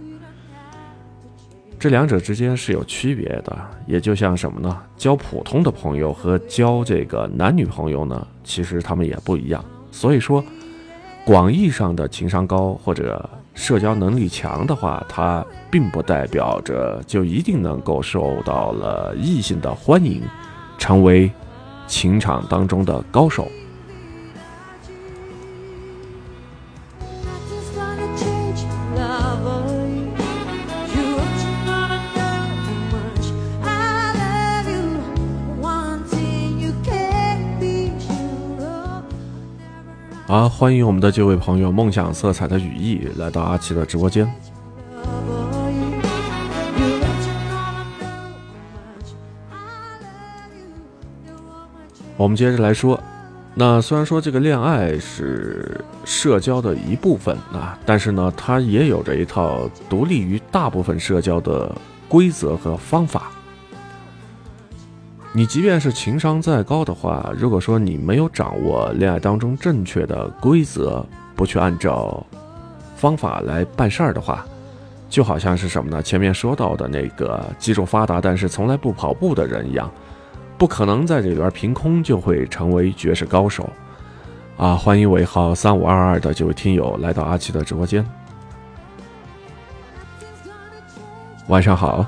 [1.84, 3.54] 这两者之间是有区别的，
[3.86, 4.82] 也就像什么呢？
[4.96, 9.62] 交普通的朋友和交这个男女朋友呢，其实他们也不一样。
[9.92, 10.42] 所以说，
[11.26, 20.24] 广义上的情商高或者社交能力强的话，它并不代表着就一定能够受到了异性的欢迎，
[20.78, 21.30] 成为
[21.86, 23.46] 情场当中的高手。
[40.28, 44.28] 啊，欢迎我们的这位朋友梦想色彩的羽翼来到阿奇的直播间。
[52.16, 52.98] 我们接着来说，
[53.54, 61.70] 那虽然说这个恋爱是社交的一部分啊，但是呢，它也有着一套独立于大部分社交的
[62.08, 63.30] 规则和方法。
[65.36, 71.04] 你即便是情商再高的话，如果说你没有掌握恋爱当中正确的规则，
[71.36, 72.24] 不去按照
[72.96, 74.46] 方法来办事儿的话，
[75.10, 76.04] 就好像是什么呢？
[76.04, 79.90] 前面说到的那个肌肉发达但是从来不跑步的人一样。
[80.56, 83.68] 不可能在这里边凭空就会成为绝世高手，
[84.56, 84.76] 啊！
[84.76, 88.06] 欢迎尾号三五二二的这位听友来到阿奇的直播间，
[91.48, 92.06] 晚上好。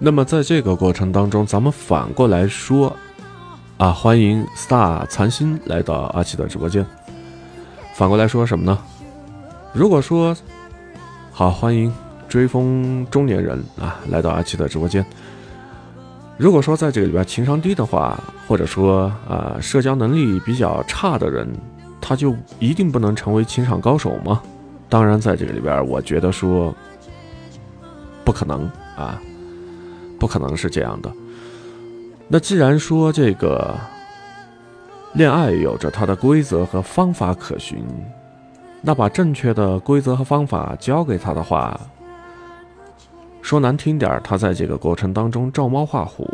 [0.00, 2.94] 那么在这个过程当中，咱们反过来说，
[3.78, 6.86] 啊，欢迎 Star 残心来到阿奇的直播间。
[7.94, 8.78] 反过来说什么呢？
[9.72, 10.36] 如果说
[11.32, 11.92] 好，欢迎
[12.28, 15.04] 追风中年人啊来到阿奇的直播间。
[16.36, 21.48] 如果说在这个里边情商低的话，或者说啊社交能力比较差的人，
[22.00, 24.40] 他就一定不能成为情场高手吗？
[24.88, 26.72] 当然，在这个里边，我觉得说
[28.24, 29.20] 不可能啊。
[30.18, 31.12] 不可能是这样的。
[32.28, 33.74] 那既然说这个
[35.14, 37.82] 恋爱有着它的规则和方法可循，
[38.82, 41.80] 那把正确的规则和方法教给他的话，
[43.40, 46.26] 说难听点，他在这个过程当中照猫画虎，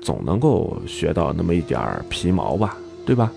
[0.00, 3.30] 总能够学到那么一点皮毛吧，对吧？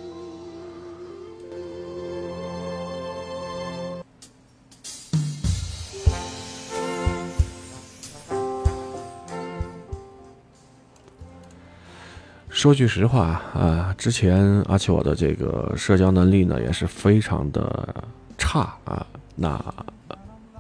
[12.62, 18.06] 说句实话啊，之前阿奇我的这个社交能力呢也是非常的
[18.38, 19.04] 差啊。
[19.36, 19.60] 那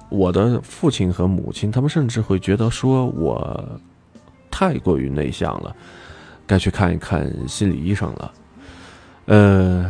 [0.09, 3.79] 我的父亲和母亲他们甚至会觉得说我
[4.49, 5.75] 太过于内向了，
[6.47, 8.33] 该去看一看心理医生了。
[9.25, 9.87] 呃，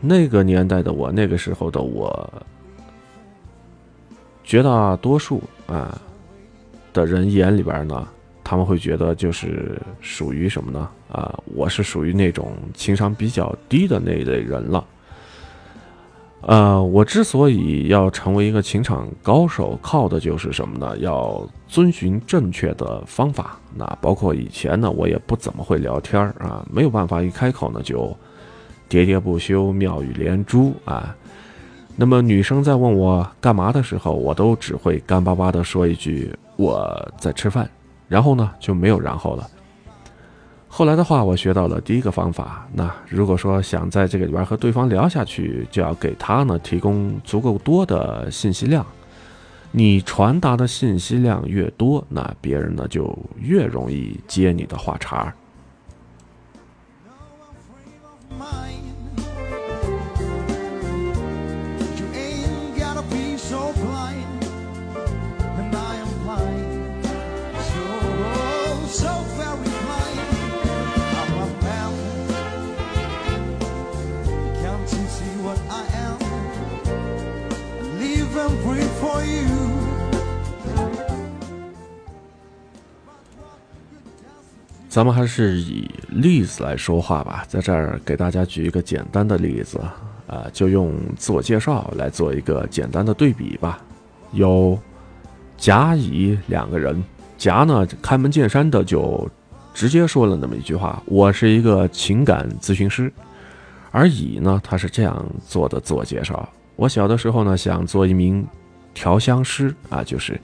[0.00, 2.32] 那个年代的我，那个时候的我，
[4.44, 6.00] 绝大多数啊
[6.92, 8.06] 的人眼里边呢，
[8.50, 10.88] 他们会觉得就是属于什么呢？
[11.08, 14.84] 啊，我是属于那种情商比较低的那一类人了。
[16.40, 20.98] 呃，我之所以要成为一个情场高手，靠的就是什么呢？
[20.98, 23.56] 要遵循正确的方法。
[23.76, 28.06] 那包括以前呢，我也不怎么会聊天儿啊，没有办法一开口呢就
[28.88, 31.14] 喋喋不休、妙语连珠啊。
[31.94, 37.70] 那么女生在问我干嘛的时候，我都只会干巴巴的说一句我在吃饭，
[38.10, 39.48] 然后呢就没有然后了。
[40.68, 42.66] 后来的话，我学到了第一个方法。
[42.72, 48.84] 那如果说想在这个里边和对方聊下去，就要给他呢提供足够多的信息量。
[49.72, 55.34] 你传达的信息量越多，那别人呢就越容易接你的话茬儿。
[84.90, 89.78] 咱们还是以例子来说话吧，在这儿给大家举一个简单的例子，
[90.26, 93.80] 啊、就用自我介绍来做一个简单的对比吧。
[94.32, 94.76] 有
[95.56, 97.00] 甲、乙两个人，
[97.38, 99.30] 甲呢开门见山的就
[99.72, 103.12] 直接说了那么一句话：“我是一个情感咨询师。”
[103.92, 108.44] 而乙呢，他是这样做的自我介绍：“我小的时候呢，想做一名
[108.92, 110.40] 调香师啊，就是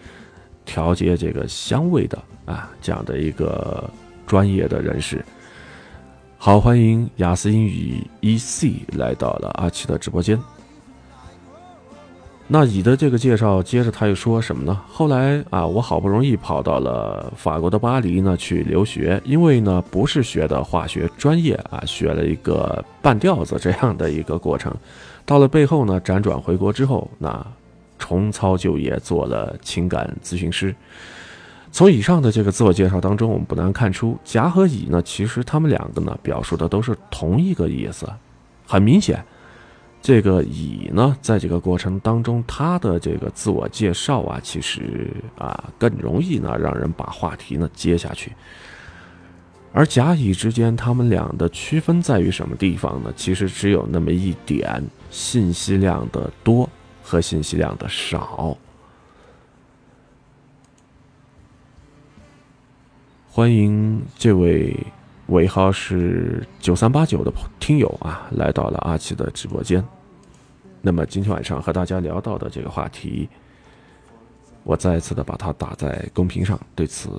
[0.64, 3.90] 调节这个香味的啊这样的一个
[4.26, 5.24] 专业的人士。
[6.38, 10.38] 好，欢迎雅思英语 EC 来到了阿奇的直播间。
[12.48, 14.80] 那乙的这个介绍，接着他又说什么呢？
[14.86, 24.72] 后来啊，我好不容易跑到了法国的巴黎呢去留学，因为呢不是学的化学专业啊，学了一个半吊子这样的一个过程。
[25.24, 27.44] 到了背后呢，辗转回国之后，那
[27.98, 30.72] 重操旧业，做了情感咨询师。
[31.76, 38.10] 从以上的这个自我介绍当中，我们不难看出，甲和乙呢，其实他们两个呢，表述的都是同一个意思。
[38.66, 39.22] 很明显，
[40.00, 48.32] 这个乙呢，在这个过程当中，他的这个自我介绍啊，其实啊，更容易呢，让人把话题呢接下去。
[49.74, 53.12] 而甲乙之间，他们俩的区分在于什么地方呢？
[53.14, 56.66] 其实只有那么一点，信息量的多
[57.02, 58.56] 和信息量的少。
[63.36, 64.74] 欢迎这位
[65.26, 67.30] 尾号是九三八九的
[67.60, 69.84] 听友啊，来到了阿奇的直播间。
[70.80, 73.28] 那么今天晚上和大家聊到的这个话题，
[74.64, 77.10] 我再一次的把它打在公屏上，对此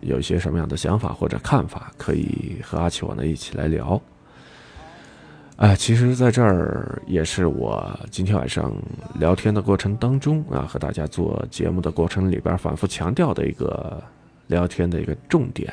[0.00, 4.02] 有一些什么样的想法或者看法，可以和阿奇我呢一起来聊。
[5.58, 8.74] 哎，其实在这儿也是我今天晚上
[9.14, 14.02] 聊天的过程当中啊，和大家做节目的过程里边反复强调的一个
[14.52, 15.72] 聊天的一个重点。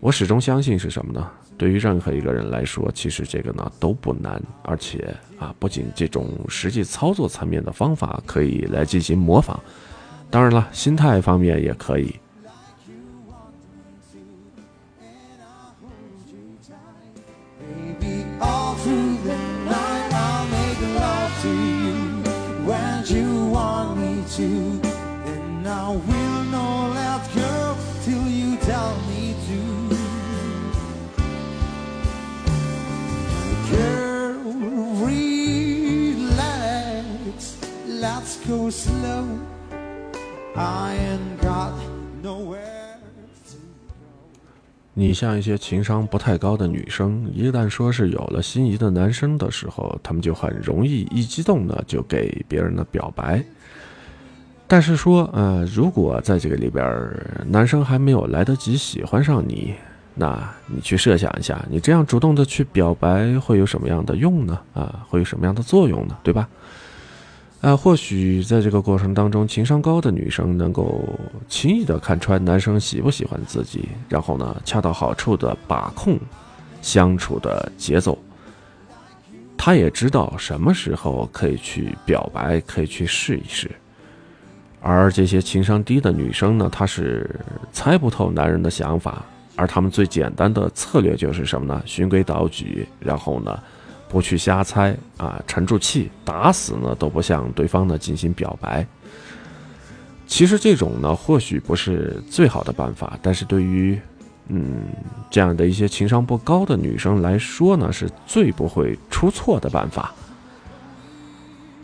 [0.00, 1.30] 我始终相信是什么呢？
[1.58, 9.60] 对于任何一个人来说，其实这个呢都不难，而且啊，不仅这种实际操作层面的方法可以来进行模仿，
[10.30, 12.14] 当然了，心态方面也可以。
[38.50, 39.24] Go slow.
[40.56, 41.72] I ain't got
[42.20, 42.58] nowhere.
[44.92, 53.42] 你像一些情商不太高的女生，一旦说是有了心仪的男生的时候，她们就很容易一激动呢就给别人的表白。
[54.66, 56.84] 但是说，呃，如果在这个里边，
[57.46, 59.74] 男生还没有来得及喜欢上你，
[60.14, 64.58] 那你去设想一下，你这样主动的去表白会有什么样的用呢？
[64.74, 66.18] 啊，会有什么样的作用呢？
[66.24, 66.48] 对吧？
[67.60, 71.06] 啊，或许在这个过程当中，情商高的女生能够
[71.46, 76.18] 轻易的看穿男生喜不喜欢自己，然后呢，恰到好处的把控
[76.80, 78.18] 相处的节奏。
[79.58, 83.70] 她也知道什么时候可以去表白，可以去试一试。
[84.80, 87.38] 而这些情商低的女生呢，她是
[87.70, 89.22] 猜不透男人的想法，
[89.54, 91.82] 而他们最简单的策略就是什么呢？
[91.84, 93.62] 循规蹈矩，然后呢，
[94.10, 98.84] 不去瞎猜啊，沉住气，打死呢都不向对方呢进行表白。
[100.26, 103.98] 其实这种呢，或许不是最好的办法，但是对于
[104.48, 104.82] 嗯
[105.30, 110.12] 这样的一些情商不高的女生来说呢，是最不会出错的办法。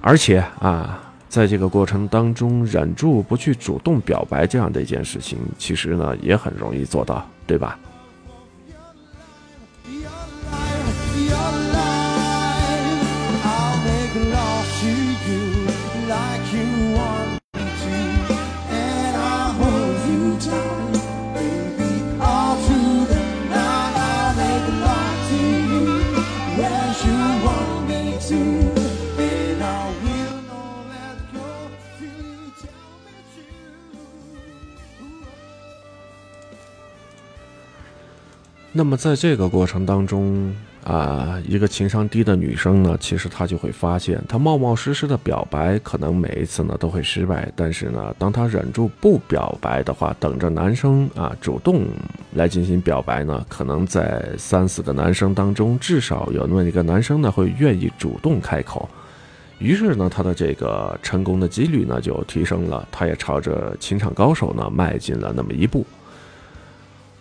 [0.02, 1.02] 而且啊。
[1.28, 7.78] 在这个过程当中，忍住不去主动表白这样的一件事情，其实呢也很容易做到，对吧？
[38.76, 40.54] 那么在这个过程当中
[40.84, 47.50] 啊，一个情商低的女生呢，其实她就会发现，她冒冒失失的表白，可能每一次呢都会失败。
[47.56, 51.86] 但是呢，当她忍住不表白的话，等着男生啊主动
[52.34, 58.86] 来进行表白呢，可能在三四个男生当中，至少有那么一个男生呢会愿意主动开口。
[59.58, 65.86] 于是呢，她的这个成功的几率呢就提升了，她也朝着情场高手呢迈进了那么一步。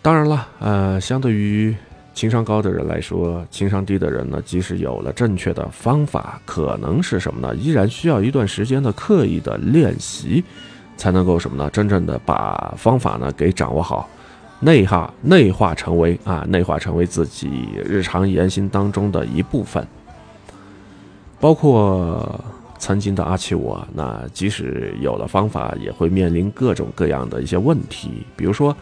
[0.05, 1.75] 当然了，呃，相对于
[2.13, 7.55] 情商高的人来说，情商低的人呢，即使有了正确的方法，可能是什么呢？
[7.55, 10.43] 依然需要一段时间的刻意的练习，
[10.95, 11.67] 才能够什么呢？
[11.71, 14.07] 真正的把方法呢给掌握好，
[14.59, 19.83] 内化内化成为啊，内化成为自己日常言行当中的一部分。
[21.39, 22.39] 包括
[22.77, 28.77] 曾经的阿奇我，那即使有了方法，也会面临各种各样的一些问题，比如说。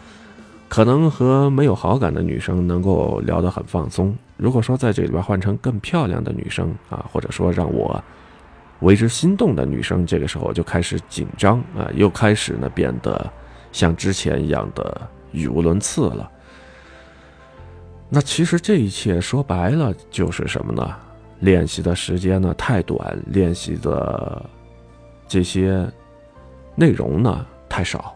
[0.74, 4.18] 可能和没有好感的女生能够聊得很放松。
[4.38, 8.04] 如果说在这里边换成更漂亮的女生啊，或者说让我
[8.80, 13.32] 为之心动的女生，这个时候就开始紧张啊，又开始呢变得
[13.72, 15.00] 像之前一样的
[15.32, 16.28] 语无伦次了。
[18.10, 20.96] 那其实这一切说白了就是什么呢？
[21.42, 24.44] 练习的时间呢太短，练习的
[25.28, 25.88] 这些
[26.74, 28.16] 内容呢太少。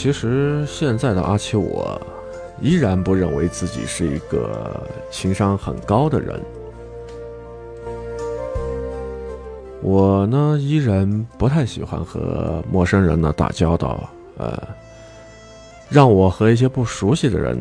[0.00, 2.00] 其实现在的阿七，我
[2.60, 4.80] 依然不认为自己是一个
[5.10, 6.40] 情商很高的人。
[9.82, 14.08] 我呢，依然不太喜欢和陌生人呢打交道。
[14.36, 14.56] 呃，
[15.88, 17.58] 让我和一些不熟悉的人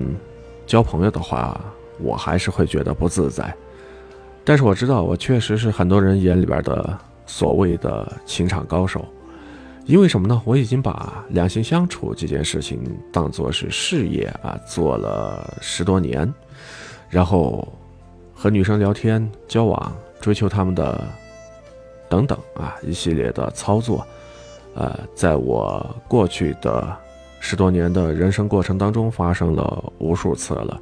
[0.68, 1.60] 交朋友的话，
[2.00, 3.52] 我还是会觉得不自在。
[4.46, 9.04] 但是我知道，我确实是很多人眼里边的所谓的情场高手。
[9.88, 10.42] 因为什么呢？
[10.44, 12.78] 我已经把两性相处这件事情
[13.10, 16.32] 当做是事业啊，做了十多年，
[17.10, 17.66] 然后
[18.36, 21.02] 和女生聊天、交往、追求他们的
[22.10, 24.06] 等等啊，一系列的操作，
[24.76, 26.94] 呃，在我过去的
[27.40, 30.78] 十多年的人生过程当中发生了无数次了，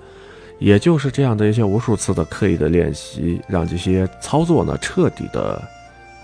[0.57, 5.61] 也就是这样的一些无数次的刻意的练习，让这些操作呢彻底的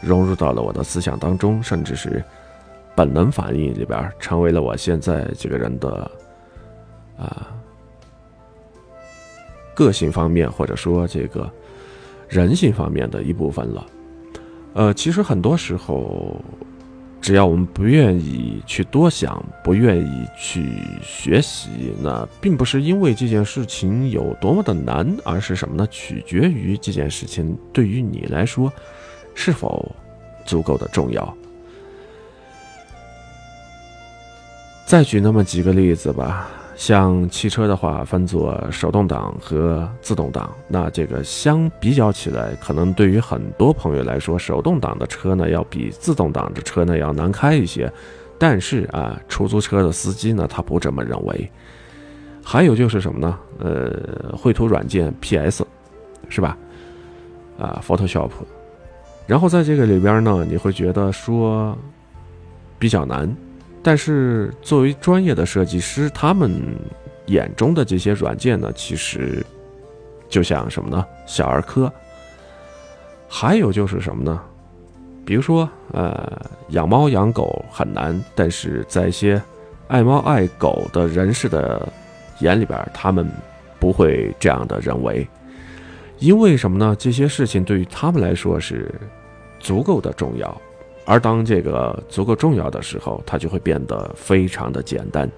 [0.02, 2.24] 融入到了我的思想当中，甚至是。
[2.96, 6.12] 本能反应里边，成为了我现在这个人的
[7.18, 7.48] 啊
[9.74, 11.50] 个性方面，或者说这个
[12.28, 13.86] 人性方面的一部分了。
[14.74, 16.40] 呃，其实很多时候，
[17.20, 20.66] 只要我们不愿意去多想，不愿意去
[21.02, 25.86] 学习，那并不是因为这件事情有多么的难，而是什么呢？
[25.92, 28.72] 取决于这件事情对于你来说
[29.36, 29.94] 是否
[30.46, 31.38] 足够的重要。
[34.92, 40.54] 再举那么几个例子吧，像汽车的话，分作手动挡和自动挡。
[40.68, 47.90] 那这个相比较起来，可能对于很多朋友来说，手动挡的车呢要比自动挡的车呢要难开一些。
[48.38, 51.50] 但是啊，出租车的司机呢，他不这么认为。
[52.44, 53.40] 还有就是什么呢？
[53.60, 55.66] 呃，绘图软件 PS，
[56.28, 56.58] 是吧？
[57.58, 58.32] 啊，Photoshop。
[59.26, 61.78] 然后在这个里边呢，你会觉得说
[62.78, 63.34] 比较难。
[63.84, 66.52] 但是作为专业的设计师，他们
[67.26, 69.46] 眼中的这些软件呢，其实
[70.30, 71.06] 就像什么呢？
[71.26, 71.92] 小儿科。
[73.28, 74.42] 还有就是什么呢？
[75.26, 79.42] 比如说，呃，养猫养狗很难，但是在一些
[79.88, 81.88] 爱猫爱狗的人士的
[82.40, 83.30] 眼里边，他们
[83.80, 85.26] 不会这样的认为，
[86.20, 86.96] 因为什么呢？
[87.00, 88.94] 这些事情对于他们来说是
[89.60, 90.62] 足够的重要。
[91.06, 95.30] 而当这个足够重要的时候，它就会变得非常的简单。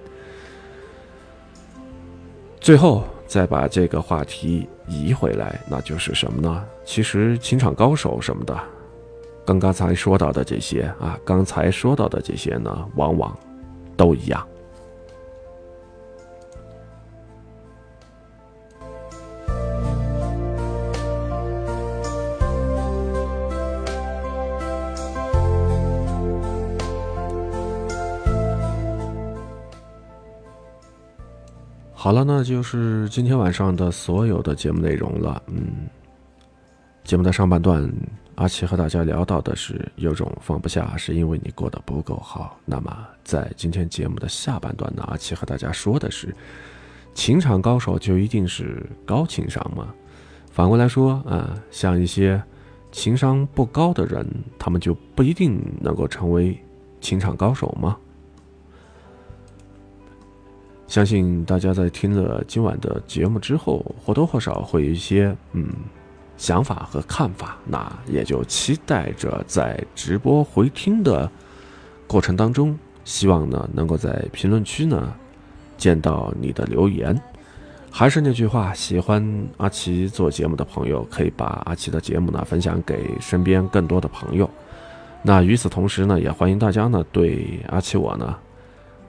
[2.60, 6.64] 最后再把这个话题移回来，那就是什么呢？
[6.84, 8.58] 其实情场高手什么的，
[9.44, 13.36] 跟刚才说到的这些啊，刚才说到的这些呢，往往
[13.96, 14.46] 都一样。
[32.04, 35.42] 好了，那就是今天晚上的所有的节目内容了。
[35.46, 35.88] 嗯，
[37.02, 37.90] 节目的上半段，
[38.34, 42.58] 阿奇和大家聊到的是有种放不下，是因为你过得不够好。
[42.66, 42.94] 那么，
[43.24, 46.36] 在今天节目的下半段呢，阿奇和大家说的是，
[47.14, 49.88] 情场高手就一定是高情商吗？
[50.50, 52.38] 反过来说，啊，像一些
[52.92, 54.28] 情商不高的人，
[54.58, 56.62] 他们就不一定能够成为
[57.00, 57.96] 情场高手吗？
[60.86, 65.66] 相信大家在听了今晚的节目之后，或多或少会有一些嗯
[66.36, 67.56] 想法和看法。
[67.66, 71.30] 那也就期待着在直播回听的
[72.06, 75.12] 过程当中，希望呢能够在评论区呢
[75.76, 77.18] 见到你的留言。
[77.90, 79.24] 还是那句话，喜欢
[79.56, 84.48] 阿奇做节目的朋友，可以把阿奇的节目呢分享给身边更多的朋友。
[85.22, 88.36] 那与此同时呢，也欢迎大家呢对阿奇我呢。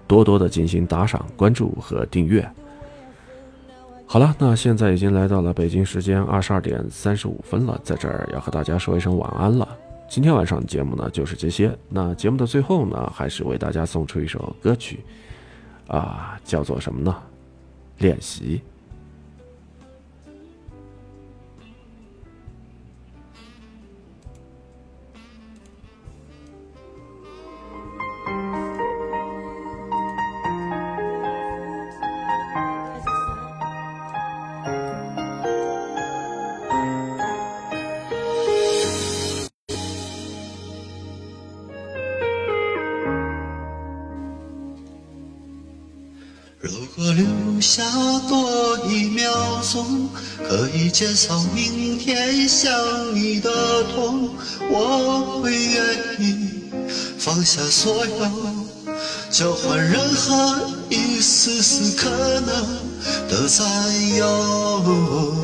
[0.07, 2.47] 多多的进行打赏、关注和订阅。
[4.07, 9.67] 好了，那现在已经来到了北京时间二十二点三十五分了，在这儿要和大家说一声晚安了。
[10.07, 11.75] 今天晚上的节目呢就是这些。
[11.89, 14.99] 那节目的最后呢，还是为大家送出一首歌曲，
[15.87, 17.15] 啊，叫做什么呢？
[17.97, 18.61] 练习。
[50.95, 52.71] 减少明天想
[53.13, 53.51] 你的
[53.93, 54.29] 痛，
[54.71, 56.71] 我会愿意
[57.19, 58.31] 放下所有，
[59.29, 62.65] 交换任何一丝丝可能
[63.27, 65.35] 的占有。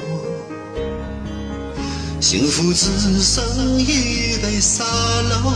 [2.22, 2.86] 幸福只
[3.22, 3.44] 剩
[3.78, 5.52] 一杯沙漏，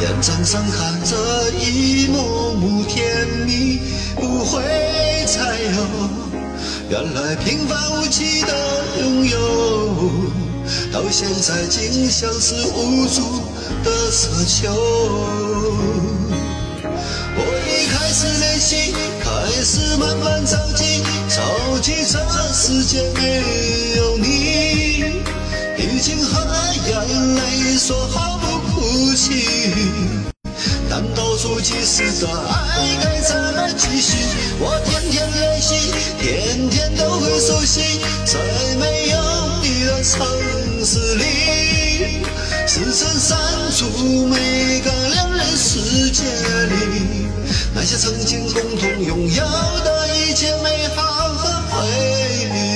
[0.00, 3.80] 眼睁睁看着一幕幕甜蜜
[4.14, 4.62] 不会
[5.26, 6.29] 再有。
[6.90, 8.52] 原来平凡无奇的
[8.98, 9.38] 拥有，
[10.92, 13.44] 到现在竟像是无助
[13.84, 14.74] 的奢求。
[17.36, 19.30] 我已开始练习，开
[19.62, 22.18] 始慢慢着急，着急这
[22.52, 23.40] 世界没
[23.96, 25.22] 有你。
[25.78, 26.40] 已经和
[26.88, 29.44] 眼泪说好不哭泣，
[30.88, 32.26] 难道说即使的
[38.32, 38.38] 在
[38.76, 39.18] 没有
[39.60, 40.24] 你的城
[40.84, 42.22] 市里，
[42.64, 43.36] 时针删
[43.76, 47.26] 除每个两人世界里
[47.74, 49.44] 那些曾经共同拥有
[49.84, 51.02] 的一切美好
[51.34, 51.88] 和回
[52.54, 52.69] 忆。